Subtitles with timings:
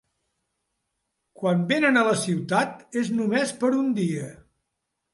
[1.41, 4.37] Quan venen a la ciutat és només per un dia.